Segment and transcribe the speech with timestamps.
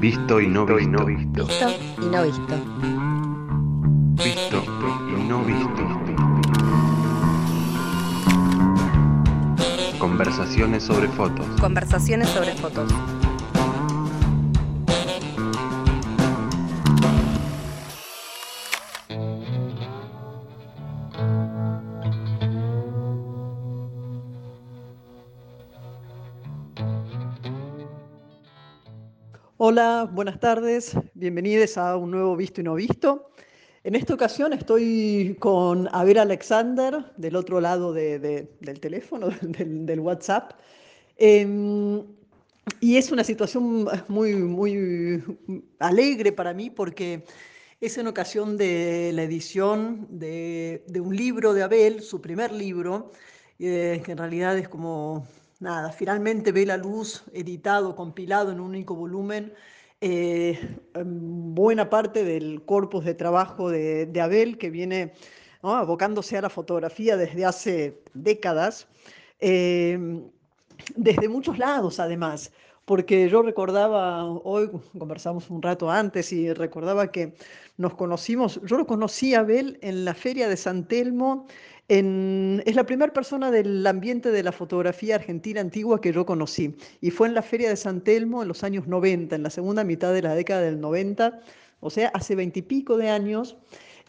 [0.00, 1.04] Visto y no visto.
[1.04, 1.44] Visto
[2.00, 2.54] y no visto.
[4.14, 4.62] Visto
[5.08, 5.82] y no visto.
[9.98, 11.46] Conversaciones sobre fotos.
[11.60, 12.92] Conversaciones sobre fotos.
[29.70, 33.32] Hola, buenas tardes, bienvenidos a un nuevo Visto y No Visto.
[33.84, 40.00] En esta ocasión estoy con Abel Alexander del otro lado de- de- del teléfono, del,
[40.00, 40.52] WhatsApp.
[41.18, 42.02] Em,
[42.80, 45.22] y es una situación muy, muy
[45.80, 47.24] alegre para mí porque
[47.78, 53.10] es en ocasión de la edición de, de un libro de Abel, su primer libro,
[53.58, 55.26] eh, que en realidad es como,
[55.60, 59.52] nada, finalmente ve la luz, editado, compilado en un único volumen,
[60.00, 60.58] eh,
[60.94, 65.12] en buena parte del corpus de trabajo de, Abel, que viene
[65.62, 68.86] abocándose a la fotografía desde hace décadas.
[69.40, 69.98] Eh,
[70.96, 72.52] desde muchos lados además,
[72.84, 77.34] porque yo recordaba, hoy conversamos un rato antes y recordaba que
[77.76, 81.46] nos conocimos, yo lo conocí a Abel en la feria de San Telmo,
[81.88, 87.10] es la primera persona del ambiente de la fotografía argentina antigua que yo conocí, y
[87.10, 90.12] fue en la feria de San Telmo en los años 90, en la segunda mitad
[90.12, 91.40] de la década del 90,
[91.80, 93.56] o sea, hace veintipico de años.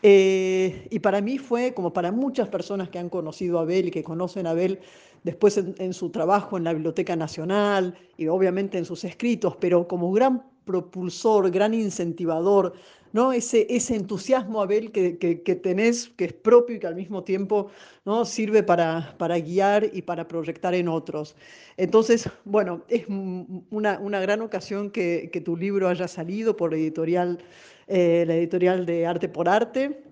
[0.02, 3.92] Eh, y para mí fue, como para muchas personas que han conocido a Abel y
[3.92, 4.80] que conocen a Abel
[5.24, 9.88] después en, en su trabajo en la Biblioteca Nacional y obviamente en sus escritos, pero
[9.88, 12.74] como gran propulsor, gran incentivador,
[13.14, 13.34] ¿no?
[13.34, 17.70] Ese, ese entusiasmo, Abel, que, que, tenés, que es propio y que al mismo tiempo
[18.06, 18.26] ¿no?
[18.26, 21.36] sirve para, para guiar y para proyectar en otros.
[21.78, 27.40] Entonces, bueno, es una, una gran ocasión que, que tu libro haya salido por editorial,
[27.88, 30.04] eh, la editorial de Arte por Arte.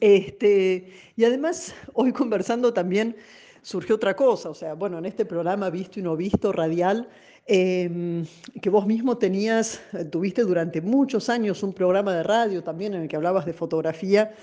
[0.00, 3.16] Este, y además, hoy conversando también
[3.62, 7.08] surgió otra cosa, o sea, bueno, en este programa Visto y No Visto, radial,
[7.46, 8.24] eh,
[8.60, 13.02] que vos mismo tenías, eh, tuviste durante muchos años un programa de radio también en
[13.02, 14.34] el que hablabas de fotografía,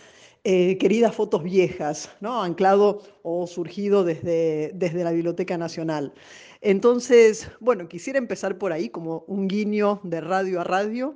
[0.44, 2.41] eh, queridas fotos viejas, ¿no?
[2.41, 6.13] Anclado o surgido desde, desde la Biblioteca Nacional.
[6.62, 11.16] Entonces, bueno, quisiera empezar por ahí como un guiño de radio a radio.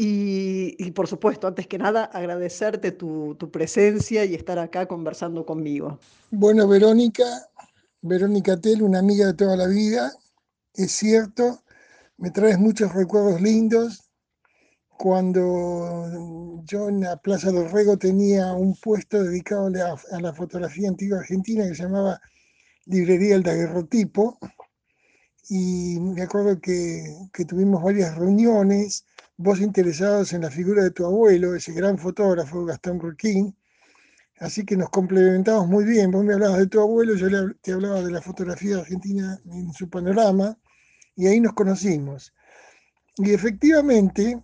[0.00, 5.98] Y, por supuesto, antes que nada, agradecerte tu, tu presencia y estar acá conversando conmigo.
[6.30, 7.24] Bueno, Verónica,
[8.00, 10.12] Verónica Tel, una amiga de toda la vida,
[10.74, 11.64] es cierto,
[12.16, 14.08] me traes muchos recuerdos lindos.
[14.88, 20.32] Cuando yo en la Plaza del Rego tenía un puesto dedicado a la, a la
[20.32, 22.20] fotografía antigua argentina que se llamaba
[22.86, 24.38] Librería El Daguerrotipo,
[25.48, 29.04] y me acuerdo que, que tuvimos varias reuniones,
[29.38, 33.56] vos interesados en la figura de tu abuelo, ese gran fotógrafo Gastón Roquín,
[34.40, 36.10] Así que nos complementamos muy bien.
[36.10, 37.28] Vos me hablabas de tu abuelo, yo
[37.60, 40.56] te hablaba de la fotografía argentina en su panorama,
[41.16, 42.32] y ahí nos conocimos.
[43.16, 44.40] Y efectivamente,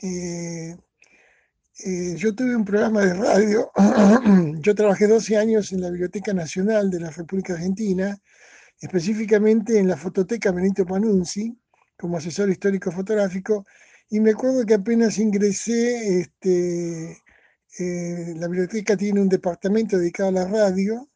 [0.00, 0.76] eh,
[1.84, 3.70] eh, yo tuve un programa de radio,
[4.60, 8.18] yo trabajé 12 años en la Biblioteca Nacional de la República Argentina,
[8.80, 11.56] específicamente en la Fototeca Benito Panunzi,
[11.98, 13.66] como asesor histórico fotográfico,
[14.10, 17.18] y me acuerdo que apenas ingresé, este,
[17.78, 21.08] eh, la biblioteca tiene un departamento dedicado a la radio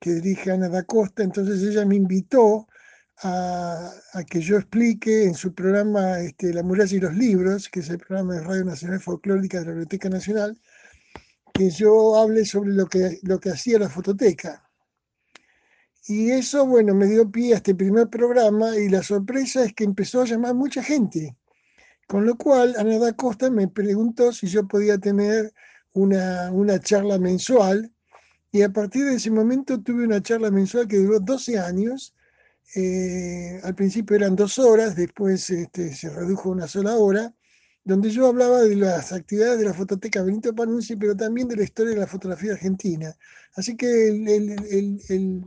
[0.00, 2.66] que dirige Ana da Costa, entonces ella me invitó
[3.22, 3.92] a,
[4.28, 7.98] que yo explique en su programa este, La muralla y los libros, que es el
[7.98, 10.58] programa de Radio Nacional Folclórica de la Biblioteca Nacional,
[11.52, 14.63] que yo hable sobre lo que, lo que hacía la fototeca.
[16.06, 19.84] Y eso, bueno, me dio pie a este primer programa y la sorpresa es que
[19.84, 21.36] empezó a llamar mucha gente.
[22.06, 25.52] Con lo cual, Ana da Costa me preguntó si yo podía tener
[25.92, 27.90] una, una charla mensual
[28.52, 32.14] y a partir de ese momento tuve una charla mensual que duró 12 años.
[32.76, 37.32] Eh, al principio eran dos horas, después este, se redujo a una sola hora,
[37.84, 41.64] donde yo hablaba de las actividades de la fototeca Benito Panunzi, pero también de la
[41.64, 43.14] historia de la fotografía argentina.
[43.54, 45.44] Así que el, el- el- el-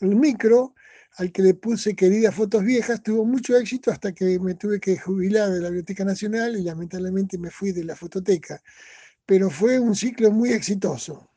[0.00, 0.74] el micro
[1.16, 4.96] al que le puse queridas fotos viejas tuvo mucho éxito hasta que me tuve que
[4.96, 8.62] jubilar de la Biblioteca Nacional y lamentablemente me fui de la fototeca
[9.30, 11.30] pero fue un ciclo muy exitoso.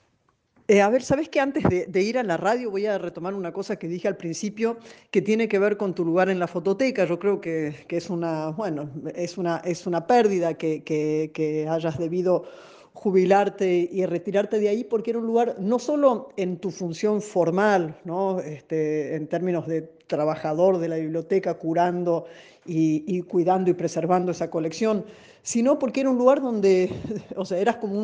[0.68, 3.54] Eh, a ver, ¿sabes que antes de, ir a la radio voy a retomar una
[3.54, 4.80] cosa que dije al principio
[5.12, 7.06] que tiene que ver con tu lugar en la fototeca?
[7.06, 11.68] Yo creo que, que es una, bueno, es una, es una pérdida que, que, que
[11.70, 12.46] hayas debido
[12.94, 17.98] jubilarte y retirarte de ahí porque era un lugar no solo en tu función formal,
[18.06, 18.40] ¿no?
[18.40, 22.26] Este, en términos de trabajador de la biblioteca curando
[22.66, 25.06] y, cuidando y preservando esa colección,
[25.44, 26.90] sino porque era un lugar donde,
[27.36, 28.00] o sea, eras como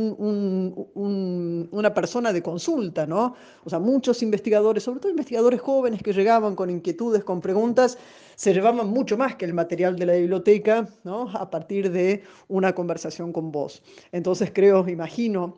[1.72, 3.34] una persona de consulta, ¿no?
[3.64, 7.98] O sea, muchos investigadores, sobre todo investigadores jóvenes que llegaban con inquietudes, con preguntas,
[8.36, 11.30] se llevaban mucho más que el material de la biblioteca, ¿no?
[11.32, 13.82] A partir de una conversación con vos.
[14.12, 15.58] Entonces creo, imagino,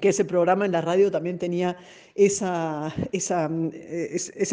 [0.00, 1.76] que ese programa en la radio también tenía
[2.14, 2.38] ese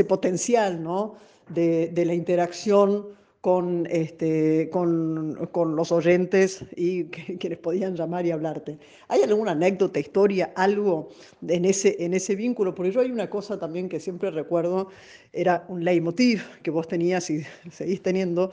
[0.07, 1.15] potencial ¿no?
[1.49, 3.05] de la interacción
[3.47, 7.05] con, este, con, con, los oyentes y
[7.39, 8.77] quienes podían llamar y hablarte.
[9.07, 11.07] ¿Hay alguna anécdota, historia, algo
[11.47, 12.75] en ese, en ese vínculo?
[12.75, 14.89] Porque yo hay una cosa también que siempre recuerdo,
[15.31, 18.51] era un leitmotiv que vos tenías y seguís teniendo,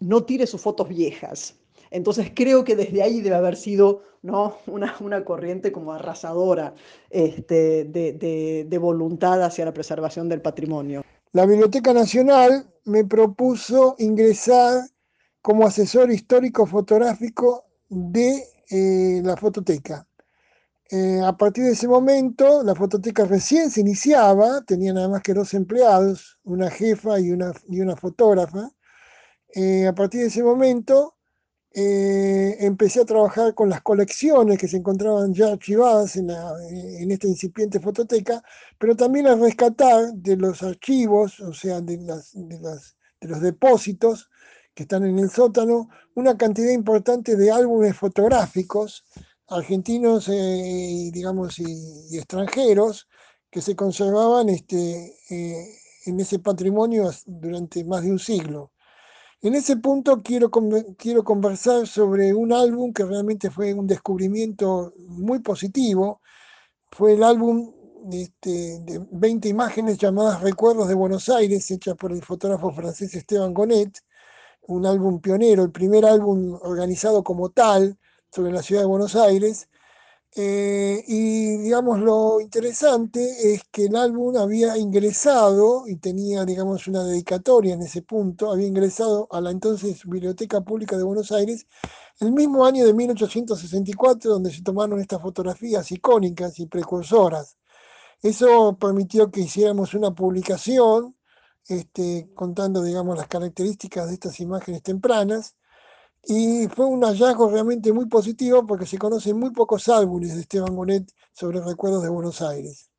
[0.00, 1.54] no tire sus fotos viejas.
[1.92, 4.58] Entonces creo que desde ahí debe haber sido ¿no?
[4.66, 6.74] una, una corriente como arrasadora
[7.08, 11.04] este, de, de voluntad hacia la preservación del patrimonio.
[11.34, 14.84] La Biblioteca Nacional me propuso ingresar
[15.42, 20.06] como asesor histórico fotográfico de eh, la fototeca.
[20.88, 25.34] Eh, a partir de ese momento, la fototeca recién se iniciaba, tenía nada más que
[25.34, 28.70] dos empleados, una jefa y una, y una fotógrafa.
[29.56, 31.13] Eh, a partir de ese momento,
[31.74, 37.80] empecé a trabajar con las colecciones que se encontraban ya archivadas en, en, esta incipiente
[37.80, 38.42] fototeca,
[38.78, 41.98] pero también a rescatar de los archivos, o sea, de,
[43.20, 44.30] los depósitos
[44.74, 49.04] que están en el sótano, una cantidad importante de álbumes fotográficos
[49.48, 51.64] argentinos, eh, digamos, y,
[52.10, 53.08] y, extranjeros,
[53.50, 58.72] que se conservaban este, eh, en ese patrimonio durante más de un siglo.
[59.44, 60.50] En ese punto quiero,
[60.96, 66.22] quiero conversar sobre un álbum que realmente fue un descubrimiento muy positivo.
[66.90, 67.70] Fue el álbum
[68.10, 73.52] este, de 20 imágenes llamadas Recuerdos de Buenos Aires, hecha por el fotógrafo francés Esteban
[73.52, 73.98] Gonet,
[74.62, 77.98] un álbum pionero, el primer álbum organizado como tal
[78.32, 79.68] sobre la ciudad de Buenos Aires,
[80.36, 87.04] eh, y digamos lo interesante es que el álbum había ingresado y tenía digamos una
[87.04, 91.68] dedicatoria en ese punto, había ingresado a la entonces Biblioteca Pública de Buenos Aires
[92.18, 97.56] el mismo año de 1864 donde se tomaron estas fotografías icónicas y precursoras.
[98.22, 101.16] Eso permitió que hiciéramos una publicación
[101.68, 105.54] este, contando digamos las características de estas imágenes tempranas
[106.26, 110.74] y fue un hallazgo realmente muy positivo porque se conocen muy pocos álbumes de Esteban
[110.74, 112.90] Bonet sobre recuerdos de Buenos Aires.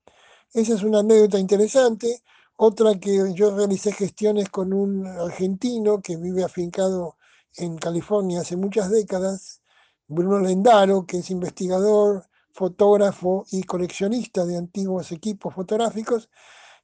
[0.54, 2.24] Esa es una anécdota interesante.
[2.58, 7.18] Otra que yo realicé gestiones con un argentino que vive afincado
[7.58, 9.62] en California hace muchas décadas,
[10.08, 16.30] Bruno Lendaro, que es investigador, fotógrafo y coleccionista de antiguos equipos fotográficos.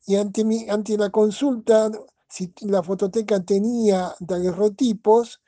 [0.06, 1.90] Y ante, mi, ante la consulta,
[2.28, 5.42] si la fototeca tenía daguerrotipos,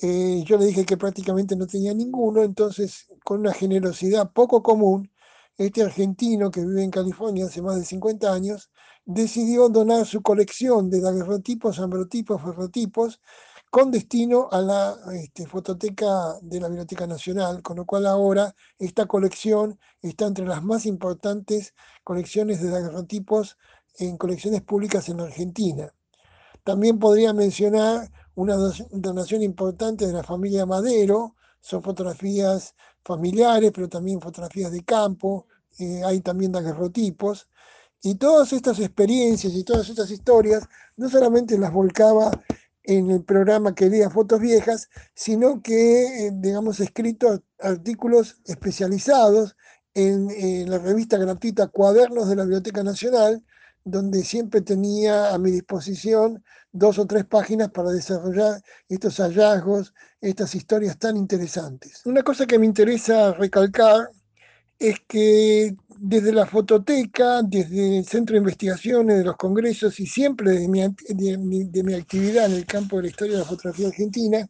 [0.00, 5.10] eh, yo le dije que prácticamente no tenía ninguno, entonces con una generosidad poco común,
[5.58, 8.70] este argentino que vive en California hace más de 50 años,
[9.04, 13.20] decidió donar su colección de daguerrotipos, ambrotipos, ferrotipos,
[13.70, 19.06] con destino a la este, fototeca de la Biblioteca Nacional, con lo cual ahora esta
[19.06, 21.74] colección está entre las más importantes
[22.04, 23.56] colecciones de daguerrotipos
[23.98, 25.92] en colecciones públicas en la Argentina.
[26.64, 28.56] También podría mencionar una
[28.90, 35.46] donación importante de la familia Madero, son fotografías familiares, pero también fotografías de campo,
[35.78, 37.48] eh, hay también daguerrotipos,
[38.02, 42.30] y todas estas experiencias y todas estas historias no solamente las volcaba
[42.82, 49.56] en el programa que leía Fotos Viejas, sino que, eh, digamos, escrito artículos especializados
[49.94, 53.44] en, en la revista gratuita Cuadernos de la Biblioteca Nacional,
[53.84, 60.54] donde siempre tenía a mi disposición dos o tres páginas para desarrollar estos hallazgos, estas
[60.54, 62.04] historias tan interesantes.
[62.06, 64.08] Una cosa que me interesa recalcar
[64.78, 70.50] es que desde la fototeca, desde el Centro de Investigaciones de los Congresos y siempre
[70.52, 74.48] de mi, de mi, actividad en el campo de la historia de la fotografía argentina,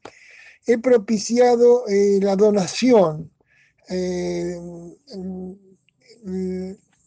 [0.67, 3.31] he propiciado eh, la donación.
[3.91, 4.57] Eh,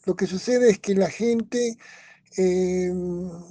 [0.06, 1.78] lo que sucede es que la gente
[2.38, 2.92] eh,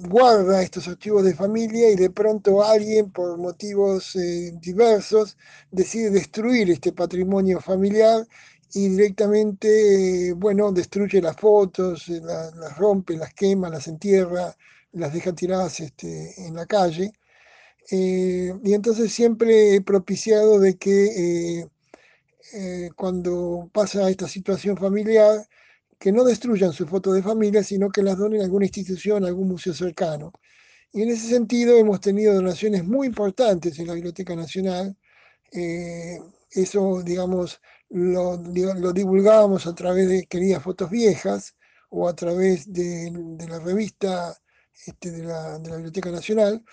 [0.09, 5.37] guarda estos archivos de familia y de pronto alguien, por motivos eh, diversos,
[5.71, 8.27] decide destruir este patrimonio familiar
[8.73, 14.55] y directamente, eh, bueno, destruye las fotos, eh, las rompe, las quema, las entierra,
[14.93, 17.11] las deja tiradas este, en la calle.
[17.91, 21.67] y entonces siempre he propiciado de que
[22.95, 25.47] cuando pasa esta situación familiar,
[26.05, 29.27] que no destruyan su foto de familia, sino que las donen a alguna institución, a
[29.27, 30.31] algún museo cercano.
[30.93, 34.95] Y en ese sentido hemos tenido donaciones muy importantes en la Biblioteca Nacional.
[35.51, 36.19] Eh,
[36.51, 37.59] eso, digamos,
[37.89, 41.55] lo, lo, divulgábamos a través de queridas fotos viejas
[41.89, 44.37] o a través de, de la revista
[44.85, 46.63] este, de, la, de la Biblioteca Nacional.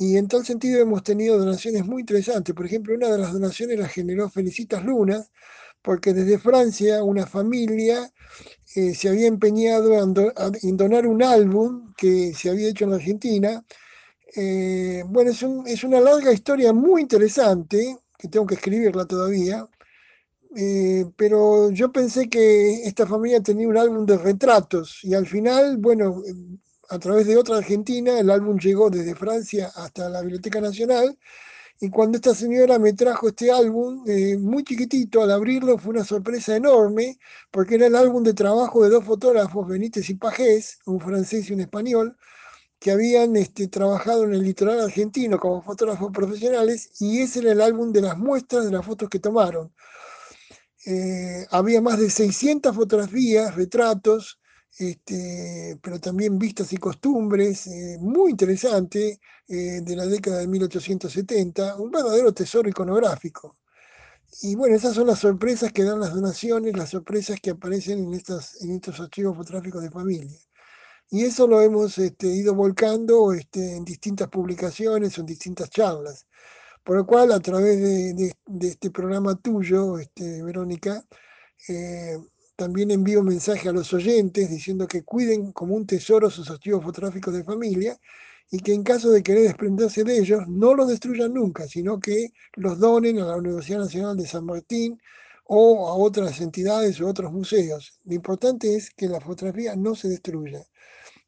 [0.00, 2.52] Y en tal sentido hemos tenido donaciones muy interesantes.
[2.56, 5.30] Por ejemplo, una de las donaciones la generó Felicitas Lunas,
[5.84, 8.10] porque desde Francia una familia
[8.74, 13.62] eh, se había empeñado en, donar un álbum que se había hecho en Argentina.
[14.34, 19.68] Eh, bueno, es, es, una larga historia muy interesante, que tengo que escribirla todavía,
[20.56, 25.76] eh, pero yo pensé que esta familia tenía un álbum de retratos y al final,
[25.76, 26.22] bueno,
[26.88, 31.18] a través de otra Argentina, el álbum llegó desde Francia hasta la Biblioteca Nacional
[31.80, 36.04] y cuando esta señora me trajo este álbum, eh, muy chiquitito, al abrirlo fue una
[36.04, 37.18] sorpresa enorme,
[37.50, 41.52] porque era el álbum de trabajo de dos fotógrafos, Benítez y Pajés, un francés y
[41.52, 42.16] un español,
[42.78, 47.60] que habían este, trabajado en el litoral argentino como fotógrafos profesionales, y ese era el
[47.60, 49.72] álbum de las muestras de las fotos que tomaron.
[50.86, 54.38] Eh, había más de 600 fotografías, retratos,
[54.78, 61.76] este, pero también vistas y costumbres, eh, muy interesante, eh, de la década de 1870,
[61.76, 63.56] un verdadero tesoro iconográfico.
[64.42, 68.14] Y bueno, esas son las sorpresas que dan las donaciones, las sorpresas que aparecen en,
[68.14, 70.38] estas, en estos archivos fotográficos de familia.
[71.10, 76.26] Y eso lo hemos este, ido volcando este, en distintas publicaciones en distintas charlas.
[76.82, 81.04] Por lo cual, a través de, de, este programa tuyo, este, Verónica,
[81.68, 82.18] eh,
[82.56, 86.84] también envío un mensaje a los oyentes diciendo que cuiden como un tesoro sus archivos
[86.84, 87.98] fotográficos de familia
[88.50, 92.28] y que en caso de querer desprenderse de ellos, no los destruyan nunca, sino que
[92.54, 95.00] los donen a la Universidad Nacional de San Martín
[95.44, 97.98] o a otras entidades o otros museos.
[98.04, 100.64] Lo importante es que la fotografía no se destruya.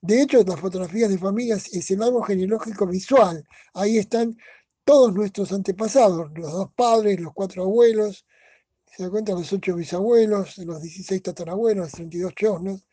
[0.01, 3.45] De hecho, las fotografías de familias es el árbol genealógico visual.
[3.75, 4.37] Ahí están
[4.85, 8.25] todos nuestros antepasados, los dos padres, los cuatro abuelos,
[8.97, 12.87] se da cuenta los ocho bisabuelos, los 16 tatarabuelos, los 32 chosnos,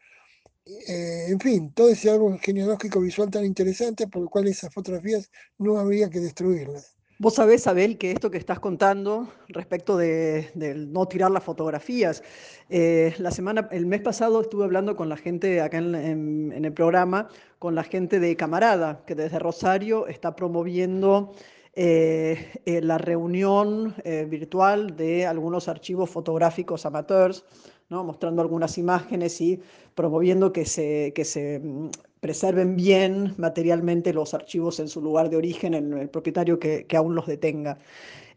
[0.65, 5.29] eh, en fin, todo ese árbol genealógico visual tan interesante por lo cual esas fotografías
[5.57, 6.98] no habría que destruirlas.
[7.19, 10.51] Vos sabés, Abel, que esto que estás contando respecto de,
[10.89, 12.22] no tirar las fotografías,
[12.69, 16.74] eh, la semana, el mes pasado estuve hablando con la gente acá en, en, el
[16.74, 17.29] programa,
[17.60, 21.33] con la gente de Camarada, que desde Rosario está promoviendo
[21.75, 27.46] eh, eh, la reunión eh, virtual de algunos archivos fotográficos amateurs,
[27.89, 29.60] mostrando algunas imágenes y
[29.94, 31.89] promoviendo que se, que se mm,
[32.20, 36.98] preserven bien materialmente los archivos en su lugar de origen, en el propietario que, que
[36.98, 37.77] aún los detenga.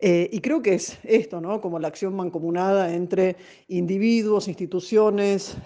[0.01, 1.63] y creo que es esto, ¿no?
[1.63, 3.37] como la acción mancomunada entre
[3.69, 5.57] individuos, instituciones,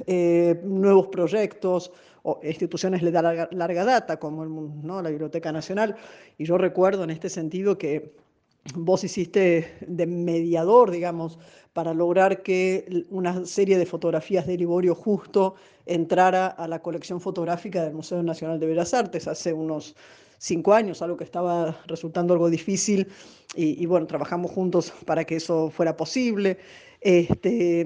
[0.62, 1.90] nuevos proyectos,
[2.22, 4.50] o instituciones de larga, larga data, como el,
[4.82, 5.02] ¿no?
[5.02, 5.96] la Biblioteca Nacional.
[6.38, 8.14] Y yo recuerdo en este sentido que
[8.74, 11.38] vos hiciste de mediador, digamos,
[11.72, 15.54] para lograr que una serie de fotografías de Liborio Justo
[15.86, 19.96] entrara a la colección fotográfica del Museo Nacional de Bellas Artes hace unos
[20.38, 23.08] cinco años, algo que estaba resultando algo difícil
[23.54, 26.58] y, y bueno, trabajamos juntos para que eso fuera posible.
[27.00, 27.80] Este,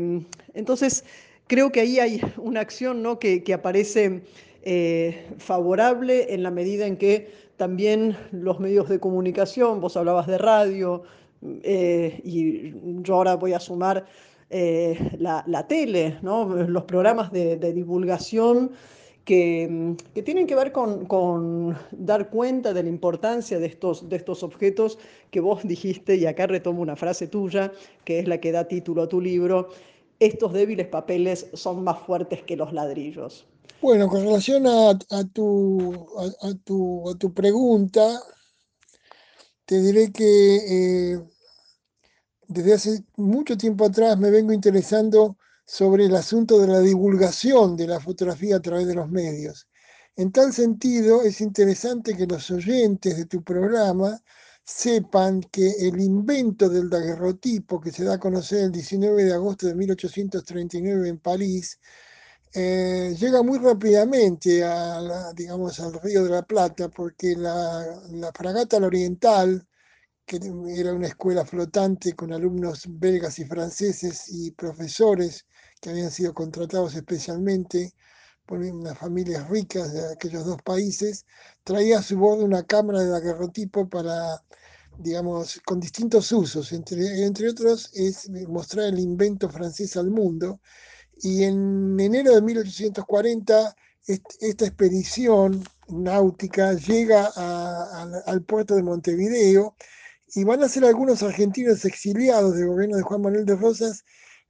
[0.55, 1.05] entonces,
[1.47, 3.19] Creo que ahí hay una acción ¿no?
[3.19, 4.23] que, aparece
[4.63, 10.39] eh, favorable en la medida en que también los medios de comunicación, vos hablabas de
[10.39, 11.03] radio,
[11.63, 12.73] eh, y
[13.03, 14.07] yo ahora voy a sumar
[14.49, 16.47] eh, la, tele, ¿no?
[16.47, 18.73] los programas de, divulgación
[19.27, 24.17] que, que, tienen que ver con, con, dar cuenta de la importancia de estos, de
[24.17, 24.99] estos objetos
[25.31, 27.73] que vos dijiste, y acá retomo una frase tuya,
[28.05, 29.69] que es la que da título a tu libro,
[30.21, 33.47] estos débiles papeles son más fuertes que los ladrillos.
[33.81, 34.99] Bueno, con relación a,
[35.33, 38.21] tu, pregunta,
[39.67, 41.21] te diré que eh,
[42.49, 47.87] desde hace mucho tiempo atrás me vengo interesando sobre el asunto de la divulgación de
[47.87, 49.67] la fotografía a través de los medios.
[50.17, 54.23] En tal sentido, es interesante que los oyentes de tu programa
[54.65, 59.67] sepan que el invento del daguerrotipo que se da a conocer el 19 de agosto
[59.67, 61.79] de 1839 en París,
[62.55, 68.79] eh, llega muy rápidamente a digamos, al Río de la Plata porque la, la fragata
[68.79, 69.67] oriental,
[70.27, 70.39] que
[70.77, 75.47] era una escuela flotante con alumnos belgas y franceses y profesores
[75.81, 77.95] que habían sido contratados especialmente
[78.47, 81.27] por unas familias ricas de aquellos dos países,
[81.65, 84.43] traía a su bordo una cámara de daguerrotipo para
[84.99, 90.61] digamos, con distintos usos, entre, entre otros es mostrar el invento francés al mundo.
[91.23, 93.75] Y en enero de 1840
[94.07, 97.27] esta expedición náutica llega
[98.27, 99.75] al puerto de Montevideo
[100.35, 104.05] y van a ser algunos argentinos exiliados del gobierno de Juan Manuel de Rosas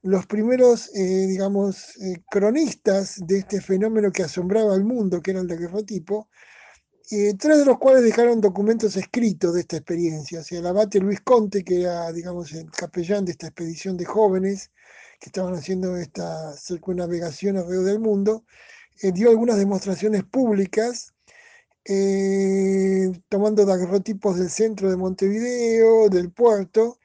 [0.05, 5.39] los primeros, eh, digamos, eh, cronistas de este fenómeno que asombraba al mundo, que era
[5.41, 6.29] el daguerrotipo,
[7.09, 10.41] eh, tres de los cuales dejaron documentos escritos de esta experiencia.
[10.41, 14.05] O sea, el abate Luis Conte, que era, digamos, el capellán de esta expedición de
[14.05, 14.71] jóvenes
[15.19, 18.45] que estaban haciendo esta circunnavegación alrededor del mundo,
[19.01, 21.13] dio algunas demostraciones públicas
[23.29, 26.99] tomando daguerrotipos del centro de Montevideo, del puerto,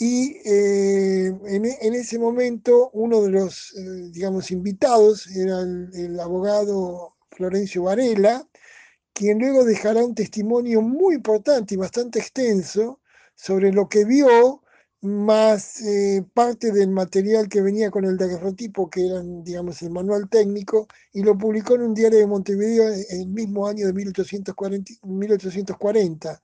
[0.00, 7.82] y eh, en, ese momento uno de los, eh, digamos, invitados era el, abogado Florencio
[7.82, 8.48] Varela,
[9.12, 13.00] quien luego dejará un testimonio muy importante y bastante extenso
[13.34, 14.62] sobre lo que vio,
[15.02, 20.30] más eh, parte del material que venía con el daguerrotipo, que era, digamos, el manual
[20.30, 24.92] técnico, y lo publicó en un diario de Montevideo el mismo año de 1840.
[25.02, 26.42] 1840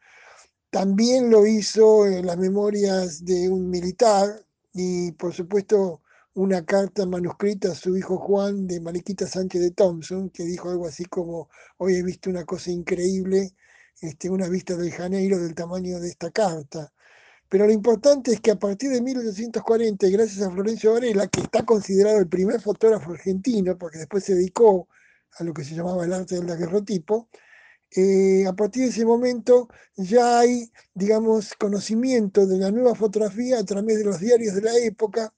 [0.77, 6.03] también lo hizo en las memorias de un militar y por supuesto
[6.35, 10.87] una carta manuscrita a su hijo Juan de Mariquita Sánchez de Thompson, que dijo algo
[10.87, 13.55] así como, hoy he visto una cosa increíble,
[14.03, 16.93] este, una vista del Janeiro del tamaño de esta carta.
[17.49, 21.41] Pero lo importante es que a partir de 1840, y gracias a Florencio Varela, que
[21.41, 24.89] está considerado el primer fotógrafo argentino, porque después se dedicó
[25.39, 27.31] a lo que se llamaba el arte del daguerrotipo,
[27.91, 33.65] eh, a partir de ese momento ya hay, digamos, conocimiento de la nueva fotografía a
[33.65, 35.33] través de los diarios de la época,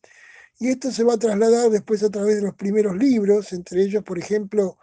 [0.59, 4.03] y esto se va a trasladar después a través de los primeros libros, entre ellos,
[4.03, 4.79] por ejemplo,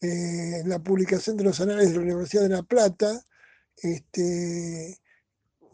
[0.00, 3.20] eh, la publicación de los anales de la Universidad de La Plata,
[3.76, 5.00] este,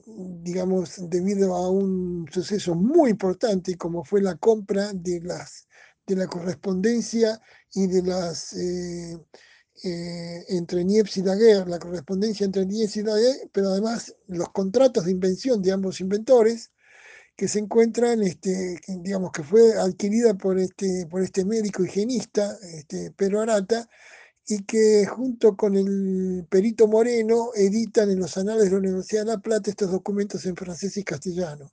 [0.06, 5.68] digamos, debido a un suceso muy importante como fue la compra de, las,
[6.06, 7.40] de la correspondencia
[7.74, 8.52] y de las...
[8.54, 9.18] Eh,
[9.84, 15.04] eh, entre Niepce y Daguerre, la correspondencia entre Niepce y Daguerre, pero además los contratos
[15.04, 16.70] de invención de ambos inventores,
[17.36, 23.12] que se encuentran, este, digamos que fue adquirida por este, por este médico higienista, este,
[23.36, 23.88] Arata,
[24.46, 29.32] y que junto con el perito Moreno editan en los anales de la Universidad de
[29.32, 31.70] La Plata estos documentos en francés y castellano.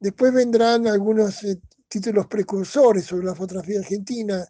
[0.00, 4.44] Después vendrán algunos eh, títulos precursores sobre la fotografía argentina,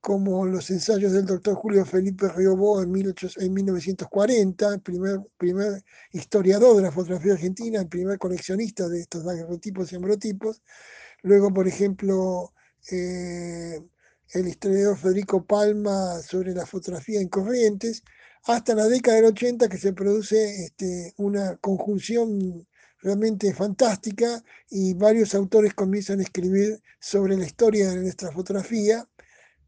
[0.00, 6.82] como los ensayos del doctor Julio Felipe Riobó en, 1940, el primer, primer historiador de
[6.82, 10.62] la fotografía argentina, el primer coleccionista de estos daguerrotipos y ambrotipos.
[11.22, 12.52] Luego, por ejemplo,
[12.90, 13.80] eh,
[14.32, 18.02] el historiador Federico Palma sobre la fotografía en corrientes,
[18.44, 22.66] hasta la década del 80 que se produce este, una conjunción
[23.02, 29.06] realmente fantástica y varios autores comienzan a escribir sobre la historia de nuestra fotografía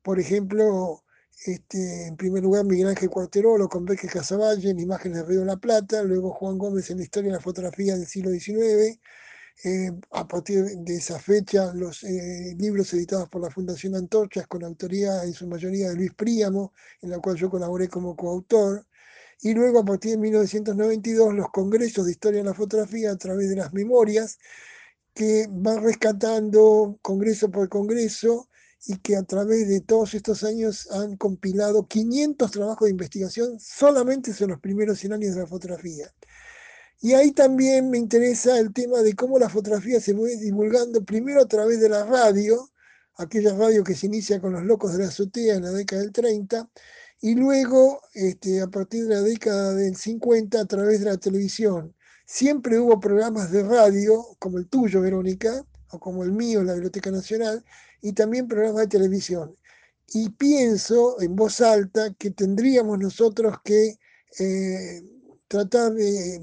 [0.02, 1.02] por ejemplo,
[1.46, 5.46] este, en primer lugar Miguel Ángel Cuarterolo con Beque Casavalle en Imágenes de Río de
[5.46, 9.00] la Plata, luego Juan Gómez en la historia de la fotografía del siglo XIX.
[9.64, 14.64] Eh, a partir de esa fecha, los eh, libros editados por la Fundación Antorchas, con
[14.64, 18.86] autoría en su mayoría de Luis Príamo, en la cual yo colaboré como coautor.
[19.42, 23.48] Y luego, a partir de 1992, los congresos de historia de la fotografía a través
[23.50, 24.38] de las memorias,
[25.14, 28.48] que van rescatando congreso por congreso
[28.86, 34.32] y que a través de todos estos años han compilado 500 trabajos de investigación solamente
[34.32, 36.12] sobre los primeros 100 años de la fotografía.
[37.00, 41.42] Y ahí también me interesa el tema de cómo la fotografía se fue divulgando primero
[41.42, 42.70] a través de la radio,
[43.16, 46.12] aquella radio que se inicia con los locos de la azotea en la década del
[46.12, 46.70] 30,
[47.20, 51.94] y luego este, a partir de la década del 50 a través de la televisión.
[52.24, 57.10] Siempre hubo programas de radio, como el tuyo, Verónica, o como el mío, la Biblioteca
[57.10, 57.64] Nacional,
[58.00, 59.56] y también programas de televisión.
[60.08, 63.96] Y pienso en voz alta que tendríamos nosotros que
[64.38, 65.02] eh,
[65.48, 66.40] tratar de,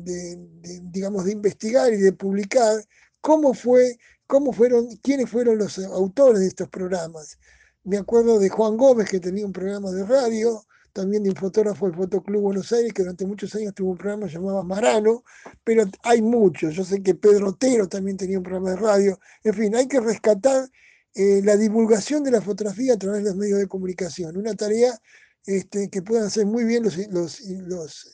[0.84, 2.84] digamos, de investigar y de publicar
[3.22, 7.38] cómo fue, cómo fueron, quiénes fueron los autores de estos programas.
[7.84, 11.86] Me acuerdo de Juan Gómez, que tenía un programa de radio, también de un fotógrafo
[11.86, 15.24] del Fotoclub Buenos Aires, que durante muchos años tuvo un programa llamado Marano,
[15.64, 16.76] pero hay muchos.
[16.76, 19.20] Yo sé que Pedro Otero también tenía un programa de radio.
[19.44, 20.70] En fin, hay que rescatar
[21.16, 24.94] eh, la divulgación de la fotografía a través de los medios de comunicación, una tarea
[25.46, 27.42] este, que puedan hacer muy bien los, los,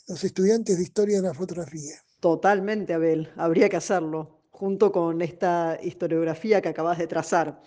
[0.07, 1.95] los, estudiantes de historia de la fotografía.
[2.19, 7.61] Totalmente, Abel, habría que hacerlo, junto con esta historiografía que acabas de trazar.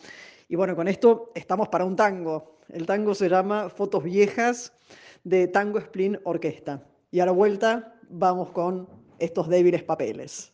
[0.48, 2.57] Y bueno, con esto estamos para un tango.
[2.68, 4.72] El tango se llama Fotos Viejas
[5.24, 6.82] de Tango Splin Orquesta.
[7.10, 10.52] Y a la vuelta vamos con estos débiles papeles.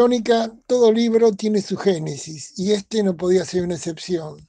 [0.00, 4.48] Verónica, todo libro tiene su génesis y este no podía ser una excepción.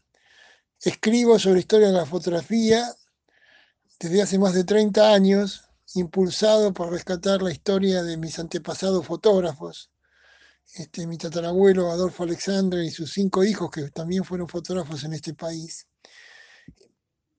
[0.79, 2.85] Escribo sobre historia de la fotografía
[3.99, 9.91] desde hace más de 30 años, impulsado por rescatar la historia de mis antepasados fotógrafos,
[10.75, 15.33] este, mi tatarabuelo Adolfo Alexandre y sus cinco hijos, que también fueron fotógrafos en este
[15.33, 15.85] país.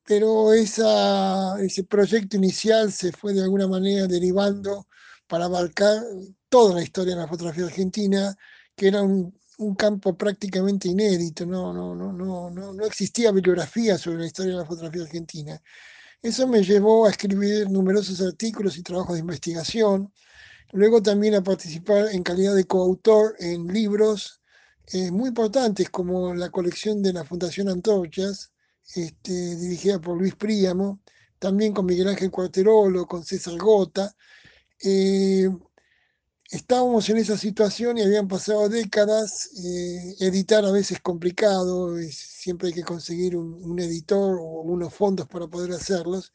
[0.04, 4.86] Pero ese proyecto inicial se fue de alguna manera derivando
[5.26, 6.02] para abarcar
[6.48, 8.36] toda la historia de la fotografía argentina,
[8.76, 9.32] que era un,
[9.78, 14.58] campo prácticamente inédito, no, no, no, no, no, no existía bibliografía sobre la historia de
[14.58, 15.62] la fotografía argentina.
[16.20, 20.12] Eso me llevó a escribir numerosos artículos y trabajos de investigación,
[20.72, 24.40] luego también a participar en calidad de coautor en libros
[24.92, 28.52] eh, muy importantes como la colección de la Fundación Antorchas,
[28.94, 31.00] este, dirigida por Luis Príamo,
[31.38, 34.14] también con Miguel Ángel Cuarterolo, con César Gota.
[36.52, 42.74] Estábamos en esa situación y habían pasado décadas, eh, editar a veces complicado, siempre hay
[42.74, 46.30] que conseguir un, editor o unos fondos para poder hacerlos,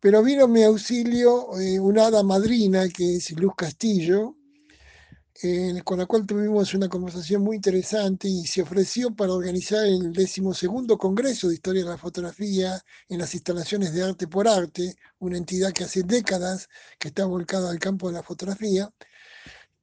[0.00, 4.36] pero vino mi auxilio eh, una hada madrina que es Luz Castillo,
[5.42, 10.12] eh, con la cual tuvimos una conversación muy interesante y se ofreció para organizar el
[10.12, 15.38] decimosegundo Congreso de Historia de la Fotografía en las instalaciones de Arte por Arte, una
[15.38, 18.92] entidad que hace décadas que está volcada al campo de la fotografía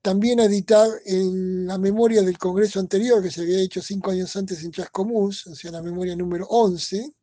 [0.01, 4.71] también editar la memoria del Congreso anterior, que se había hecho cinco años antes en
[4.71, 7.13] Chascomús, o sea, la memoria número 11,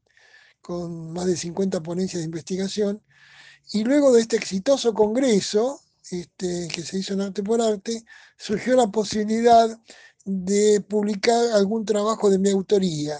[0.60, 3.02] con más de 50 ponencias de investigación.
[3.72, 8.04] Y luego de este exitoso Congreso, este, que se hizo en Arte por Arte,
[8.36, 9.78] surgió la posibilidad
[10.24, 13.18] de publicar algún trabajo de mi autoría.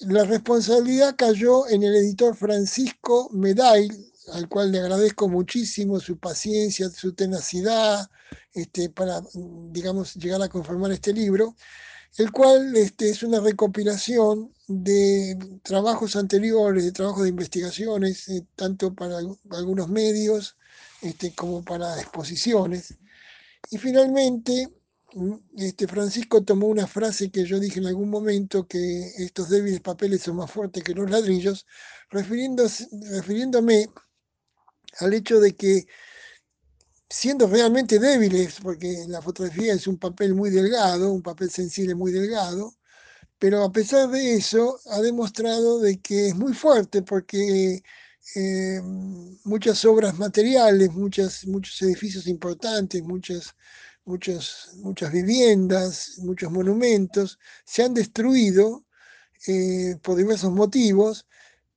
[0.00, 6.90] La responsabilidad cayó en el editor Francisco Medail, al cual le agradezco muchísimo su paciencia,
[6.90, 8.08] su tenacidad,
[8.52, 9.22] este, para,
[9.70, 11.54] digamos, llegar a conformar este libro,
[12.18, 18.94] el cual este, es una recopilación de trabajos anteriores, de trabajos de investigaciones, eh, tanto
[18.94, 19.18] para
[19.50, 20.56] algunos medios
[21.02, 22.96] este, como para exposiciones.
[23.70, 24.68] Y finalmente,
[25.14, 29.80] mm, este, Francisco tomó una frase que yo dije en algún momento, que estos débiles
[29.80, 31.66] papeles son más fuertes que los ladrillos,
[32.10, 33.88] refiriéndome
[34.98, 35.86] al hecho de que
[37.08, 42.10] siendo realmente débiles, porque la fotografía es un papel muy delgado, un papel sensible muy
[42.12, 42.74] delgado,
[43.38, 47.82] pero a pesar de eso ha demostrado de que es muy fuerte porque
[48.34, 48.80] eh,
[49.44, 53.54] muchas obras materiales, muchas, muchos edificios importantes, muchas,
[54.04, 58.84] muchas, muchas viviendas, muchos monumentos se han destruido
[59.46, 61.26] eh, por diversos motivos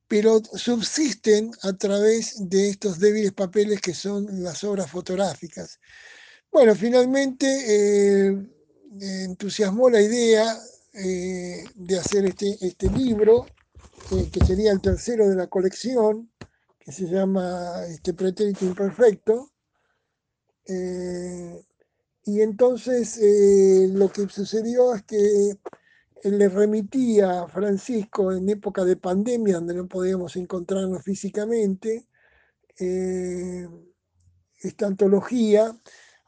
[0.08, 5.80] pero subsisten a través de estos débiles papeles que son las obras fotográficas.
[6.52, 8.48] Bueno, finalmente eh,
[9.00, 10.56] entusiasmó la idea
[10.92, 13.46] de hacer este, este libro,
[14.32, 16.30] que sería el tercero de la colección,
[16.86, 19.50] que se llama este Pretérito Imperfecto.
[22.24, 23.18] y entonces
[23.92, 25.58] lo que sucedió es que
[26.22, 32.06] le remitía a Francisco en época de pandemia, donde no podíamos encontrarnos físicamente,
[32.78, 33.68] eh,
[34.60, 35.76] esta antología.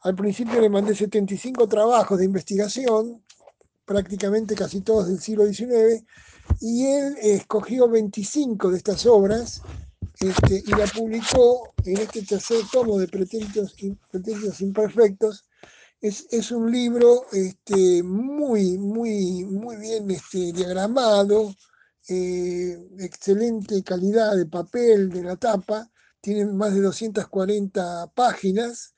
[0.01, 3.23] Al principio le mandé 75 trabajos de investigación,
[3.85, 6.03] prácticamente casi todos del siglo XIX,
[6.59, 9.61] y él escogió 25 de estas obras
[10.19, 13.75] este, y la publicó en este tercer tomo de Pretéritos,
[14.11, 15.45] Pretéritos Imperfectos,
[16.01, 21.53] es, un libro este, muy, muy, muy bien este, diagramado,
[22.07, 25.89] eh, excelente calidad de papel de la tapa,
[26.21, 28.95] tiene más de 240 páginas,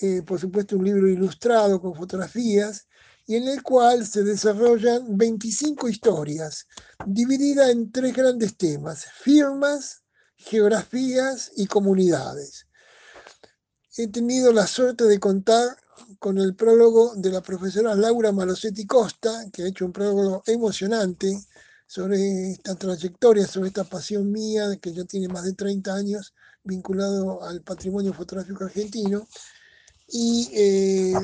[0.00, 2.88] eh, por supuesto un libro ilustrado con fotografías,
[3.26, 6.66] y en el cual se desarrollan 25 historias,
[7.06, 10.01] divididas en tres grandes temas, firmas,
[10.44, 12.66] geografías y comunidades.
[13.96, 15.76] He tenido la suerte de contar
[16.18, 21.36] con el prólogo de la profesora Laura Malosetti Costa, que ha hecho un prólogo emocionante
[21.86, 26.32] sobre esta trayectoria, sobre esta pasión mía, que ya tiene más de 30 años
[26.64, 29.26] vinculado al patrimonio fotográfico argentino.
[30.08, 31.14] Y eh,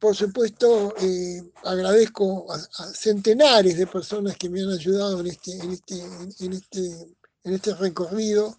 [0.00, 2.58] por supuesto eh, agradezco a,
[2.94, 6.00] centenares de personas que me han ayudado en este, en, este,
[6.40, 7.16] en, este,
[7.48, 8.58] en este recorrido,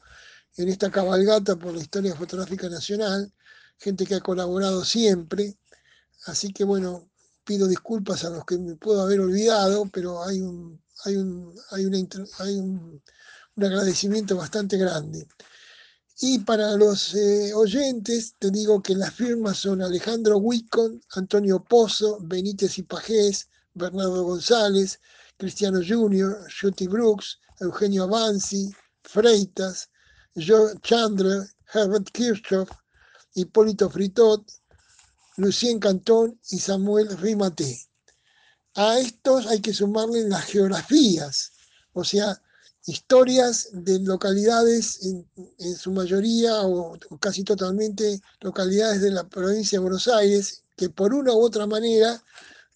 [0.57, 3.31] en esta cabalgata por la historia fotográfica nacional,
[3.77, 5.57] gente que ha colaborado siempre,
[6.25, 7.09] Así que bueno,
[7.43, 11.85] pido disculpas a los que me puedo haber olvidado, pero hay un, hay un, hay
[11.85, 13.01] un,
[13.57, 15.27] agradecimiento bastante grande.
[16.21, 22.19] Y para los eh, oyentes, te digo que las firmas son Alejandro Wicon, Antonio Pozo,
[22.21, 24.99] Benítez y Pajés, Bernardo González,
[25.37, 29.89] Cristiano Junior, Juti Brooks, Eugenio Avanzi, Freitas,
[30.35, 32.69] Joe Chandler, Herbert Kirchhoff,
[33.35, 34.45] Hipólito Fritot,
[35.37, 37.87] Lucien Cantón y Samuel Rimate.
[38.75, 41.51] A estos hay que sumarle las geografías,
[41.93, 42.41] o sea,
[42.85, 50.07] historias de localidades, en, su mayoría o, casi totalmente localidades de la provincia de Buenos
[50.07, 52.23] Aires, que por una u otra manera,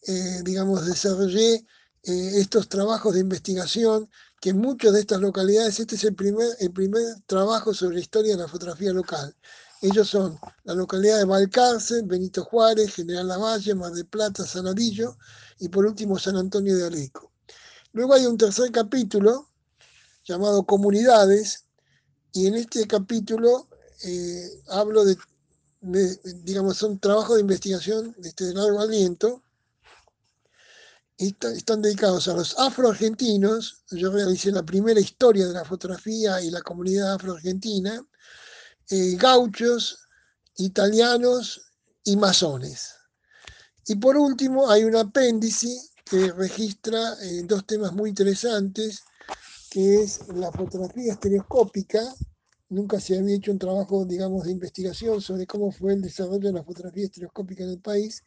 [0.07, 1.55] eh, digamos, desarrollé
[2.03, 4.09] eh, estos trabajos de investigación,
[4.43, 8.33] que en muchas de estas localidades, este es el primer, el primer trabajo sobre historia
[8.33, 9.33] de la fotografía local.
[9.81, 15.17] Ellos son la localidad de Valcárcel, Benito Juárez, General Lavalle, Mar del Plata, Sanadillo
[15.59, 17.31] y por último San Antonio de Aleco.
[17.93, 19.47] Luego hay un tercer capítulo
[20.25, 21.63] llamado Comunidades,
[22.33, 23.69] y en este capítulo
[24.03, 25.15] eh, hablo de,
[26.43, 29.41] digamos, son trabajos de investigación de este largo aliento,
[31.17, 36.61] están dedicados a los afroargentinos, yo realicé la primera historia de la fotografía y la
[36.61, 38.05] comunidad afroargentina,
[38.89, 39.99] eh, gauchos,
[40.57, 41.61] italianos
[42.03, 42.95] y masones.
[43.85, 45.67] Y por último hay un apéndice
[46.05, 49.03] que registra eh, dos temas muy interesantes,
[49.69, 52.01] que es la fotografía estereoscópica.
[52.69, 56.53] Nunca se había hecho un trabajo, digamos, de investigación sobre cómo fue el desarrollo de
[56.53, 58.23] la fotografía estereoscópica en el país.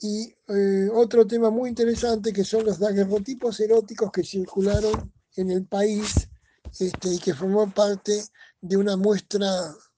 [0.00, 5.64] Y eh, otro tema muy interesante que son los daguerrotipos eróticos que circularon en el
[5.66, 6.28] país
[6.78, 8.24] este, y que formó parte
[8.60, 9.48] de una muestra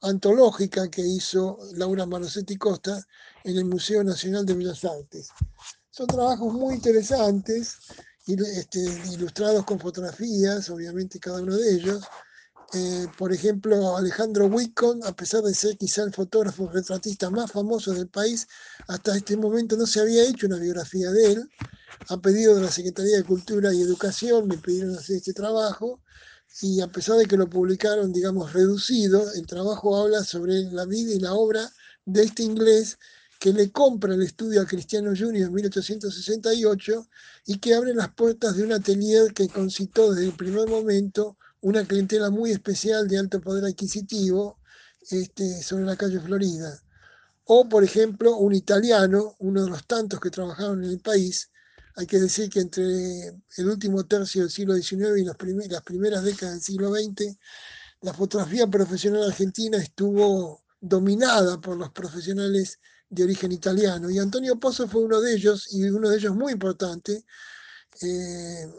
[0.02, 3.00] antológica que hizo Laura Manosetti Costa
[3.44, 5.30] en el Museo Nacional de Bellas Artes.
[5.90, 7.78] Son trabajos muy interesantes
[8.26, 8.80] este,
[9.12, 12.04] ilustrados con fotografías, obviamente cada uno de ellos.
[12.74, 17.94] Eh, por ejemplo, Alejandro Wicon, a pesar de ser quizá el fotógrafo retratista más famoso
[17.94, 18.46] del país,
[18.88, 21.50] hasta este momento no se había hecho una biografía de él.
[22.08, 26.00] A pedido de la Secretaría de Cultura y Educación me pidieron hacer este trabajo
[26.60, 31.12] y a pesar de que lo publicaron, digamos, reducido, el trabajo habla sobre la vida
[31.12, 31.70] y la obra
[32.04, 32.98] de este inglés
[33.38, 37.08] que le compra el estudio a Cristiano Junior en 1868
[37.46, 41.84] y que abre las puertas de un atelier que concitó desde el primer momento una
[41.84, 44.58] clientela muy especial de alto poder adquisitivo
[45.10, 46.80] este, sobre la calle Florida.
[47.44, 51.50] O, por ejemplo, un italiano, uno de los tantos que trabajaron en el país,
[51.96, 52.84] hay que decir que entre
[53.28, 57.36] el último tercio del siglo XIX y las primeras décadas del siglo XX,
[58.02, 64.10] la fotografía profesional argentina estuvo dominada por los profesionales de origen italiano.
[64.10, 67.24] Y Antonio Pozzo fue uno de ellos, y uno de ellos muy importante.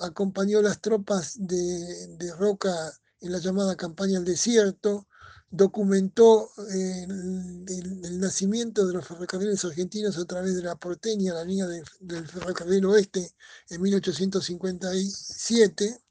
[0.02, 2.74] Acompañó las tropas de, Roca
[3.22, 5.08] en la llamada campaña al desierto,
[5.52, 11.68] documentó eh, el, nacimiento de los ferrocarriles argentinos a través de la porteña, la línea
[11.68, 13.34] del ferrocarril oeste,
[13.70, 16.02] en 1857.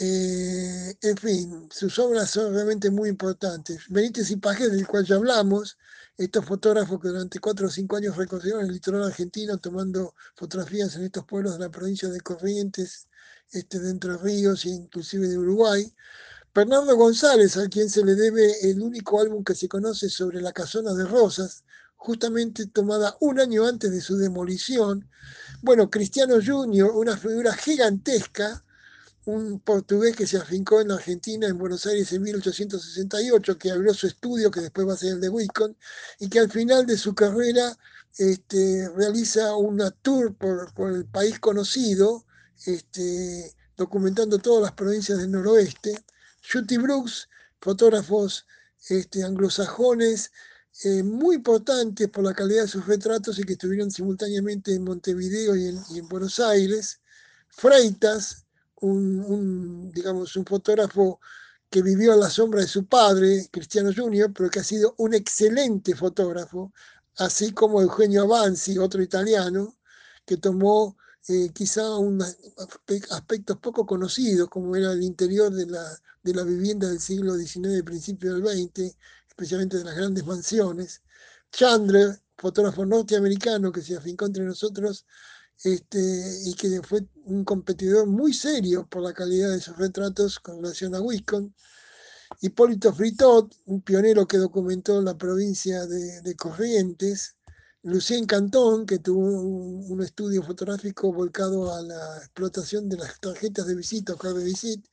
[0.00, 3.82] Eh, en fin, sus obras son realmente muy importantes.
[3.88, 5.76] Benítez y Pajes, del cual ya hablamos,
[6.18, 11.04] estos fotógrafos que durante cuatro o cinco años recorrieron el litoral argentino tomando fotografías en
[11.04, 13.08] estos pueblos de la provincia de Corrientes,
[13.52, 15.94] este, de Entre Ríos e inclusive de Uruguay.
[16.52, 20.52] Bernardo González, a quien se le debe el único álbum que se conoce sobre la
[20.52, 21.62] casona de Rosas,
[21.94, 25.08] justamente tomada un año antes de su demolición.
[25.62, 28.64] Bueno, Cristiano Junior, una figura gigantesca,
[29.28, 34.06] un portugués que se afincó en Argentina, en Buenos Aires, en 1868, que abrió su
[34.06, 35.76] estudio, que después va a ser el de Wicon,
[36.18, 37.76] y que al final de su carrera
[38.16, 42.24] este, realiza una tour por, el país conocido,
[42.64, 46.02] este, documentando todas las provincias del noroeste.
[46.50, 47.28] Juti Brooks,
[47.60, 48.46] fotógrafos
[48.88, 50.32] este, anglosajones,
[50.84, 55.54] eh, muy importantes por la calidad de sus retratos y que estuvieron simultáneamente en Montevideo
[55.54, 57.00] y en, y en Buenos Aires.
[57.48, 58.46] Freitas,
[58.80, 61.20] un, digamos, un fotógrafo
[61.70, 65.14] que vivió a la sombra de su padre, Cristiano Junior, pero que ha sido un
[65.14, 66.72] excelente fotógrafo,
[67.16, 69.76] así como Eugenio Avanzi, otro italiano,
[70.24, 70.96] que tomó
[71.28, 72.22] eh, quizá un
[73.10, 75.84] aspectos poco conocidos, como era el interior de la,
[76.22, 78.96] de la vivienda del siglo XIX y principio del XX,
[79.28, 81.02] especialmente de las grandes mansiones.
[81.52, 85.06] Chandler, fotógrafo norteamericano que se afincó entre nosotros,
[85.64, 90.56] este, y que fue un competidor muy serio por la calidad de sus retratos con
[90.56, 91.54] relación a Wisconsin.
[92.40, 97.34] Hipólito Fritot, un pionero que documentó la provincia de, Corrientes.
[97.82, 103.74] Lucien Cantón, que tuvo un, estudio fotográfico volcado a la explotación de las tarjetas de
[103.74, 104.86] visita o de visit.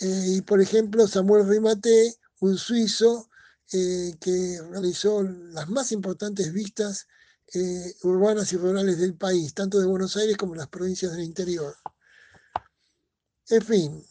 [0.00, 3.30] Eh, y por ejemplo, Samuel Rimate, un suizo
[3.72, 7.06] eh, que realizó las más importantes vistas
[7.54, 11.74] eh, urbanas y rurales del país, tanto de Buenos Aires como las provincias del interior.
[13.48, 14.04] En fin,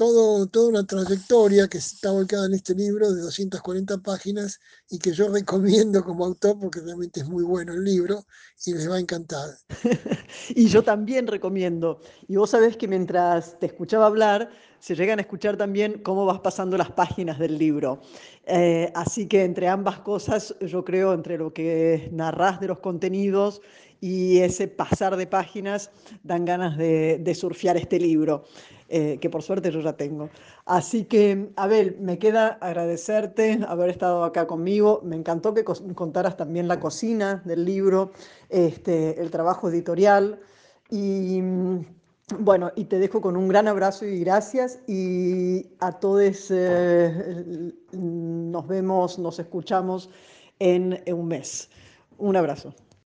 [0.00, 5.12] todo, toda una trayectoria que está volcada en este libro de 240 páginas y que
[5.12, 8.24] yo recomiendo como autor porque realmente es muy bueno el libro
[8.64, 9.50] y les va a encantar.
[10.48, 12.00] y yo también recomiendo.
[12.26, 16.40] Y vos sabés que mientras te escuchaba hablar, se llegan a escuchar también cómo vas
[16.40, 18.00] pasando las páginas del libro.
[18.46, 23.60] Eh, así que entre ambas cosas, yo creo, entre lo que narrás de los contenidos
[24.00, 25.90] y ese pasar de páginas,
[26.24, 28.44] dan ganas de, surfear este libro.
[28.92, 30.30] Eh, que por suerte yo ya tengo.
[30.64, 35.00] Así que, Abel, me queda agradecerte haber estado acá conmigo.
[35.04, 38.10] Me encantó que contaras también la cocina del libro,
[38.48, 40.40] este, el trabajo editorial.
[40.90, 41.84] Y mm,
[42.38, 44.78] bueno, y te dejo con un gran abrazo y gracias.
[44.86, 50.10] Y a todos eh, nos vemos, nos escuchamos
[50.58, 51.68] en un mes.
[52.18, 52.74] Un abrazo.